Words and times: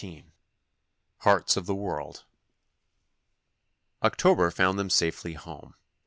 XIII 0.01 0.25
"HEARTS 1.19 1.57
OF 1.57 1.67
THE 1.67 1.75
WORLD" 1.75 2.25
October 4.01 4.49
found 4.49 4.79
them 4.79 4.89
safely 4.89 5.33
home. 5.35 5.75